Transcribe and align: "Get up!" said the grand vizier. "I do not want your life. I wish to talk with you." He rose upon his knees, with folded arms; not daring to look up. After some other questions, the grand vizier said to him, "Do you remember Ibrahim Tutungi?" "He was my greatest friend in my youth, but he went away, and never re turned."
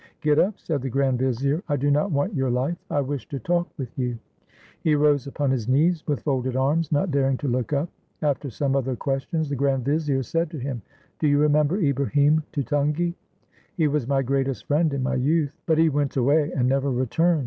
"Get 0.21 0.39
up!" 0.39 0.57
said 0.59 0.81
the 0.81 0.89
grand 0.89 1.19
vizier. 1.19 1.61
"I 1.69 1.75
do 1.75 1.91
not 1.91 2.09
want 2.11 2.33
your 2.33 2.49
life. 2.49 2.75
I 2.89 3.01
wish 3.01 3.27
to 3.27 3.37
talk 3.37 3.67
with 3.77 3.95
you." 3.99 4.17
He 4.83 4.95
rose 4.95 5.27
upon 5.27 5.51
his 5.51 5.67
knees, 5.67 6.03
with 6.07 6.23
folded 6.23 6.55
arms; 6.55 6.91
not 6.91 7.11
daring 7.11 7.37
to 7.37 7.47
look 7.47 7.71
up. 7.71 7.87
After 8.23 8.49
some 8.49 8.75
other 8.75 8.95
questions, 8.95 9.47
the 9.49 9.55
grand 9.55 9.85
vizier 9.85 10.23
said 10.23 10.49
to 10.49 10.57
him, 10.57 10.81
"Do 11.19 11.27
you 11.27 11.37
remember 11.37 11.77
Ibrahim 11.79 12.41
Tutungi?" 12.51 13.13
"He 13.77 13.87
was 13.87 14.07
my 14.07 14.23
greatest 14.23 14.65
friend 14.65 14.91
in 14.91 15.03
my 15.03 15.13
youth, 15.13 15.55
but 15.67 15.77
he 15.77 15.87
went 15.89 16.17
away, 16.17 16.51
and 16.51 16.67
never 16.67 16.89
re 16.89 17.05
turned." 17.05 17.39